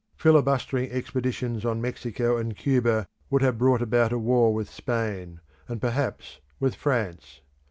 [0.17, 5.79] Filibustering expeditions on Mexico and Cuba would have brought about a war with Spain, and
[5.79, 7.41] perhaps with France.